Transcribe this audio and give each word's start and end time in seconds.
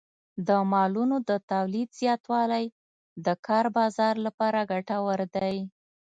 د 0.47 0.49
مالونو 0.71 1.15
د 1.29 1.31
تولید 1.51 1.89
زیاتوالی 1.99 2.65
د 3.25 3.27
کار 3.47 3.65
بازار 3.77 4.15
لپاره 4.25 4.67
ګټور 4.71 5.19
دی. 5.35 5.55